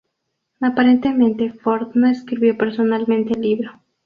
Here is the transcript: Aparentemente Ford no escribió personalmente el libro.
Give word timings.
Aparentemente 0.61 1.51
Ford 1.53 1.91
no 1.93 2.07
escribió 2.09 2.57
personalmente 2.57 3.35
el 3.35 3.41
libro. 3.41 3.81